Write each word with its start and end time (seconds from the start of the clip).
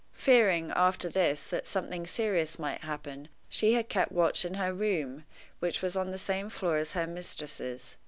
Fearing, 0.15 0.71
after 0.71 1.09
this, 1.09 1.43
that 1.51 1.67
something 1.67 2.07
serious 2.07 2.57
might 2.57 2.81
happen, 2.81 3.27
she 3.49 3.73
had 3.73 3.87
kept 3.87 4.11
watch 4.11 4.43
in 4.43 4.55
her 4.55 4.73
room, 4.73 5.25
which 5.59 5.83
was 5.83 5.95
on 5.95 6.09
the 6.09 6.17
same 6.17 6.49
floor 6.49 6.77
as 6.77 6.93
her 6.93 7.05
mistress's. 7.05 7.97